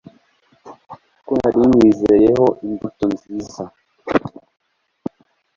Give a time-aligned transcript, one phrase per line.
[1.25, 3.63] ko nari nywizeyeho imbuto nziza